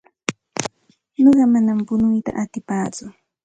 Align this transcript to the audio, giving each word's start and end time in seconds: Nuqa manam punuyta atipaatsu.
Nuqa 1.21 1.45
manam 1.53 1.79
punuyta 1.87 2.31
atipaatsu. 2.41 3.05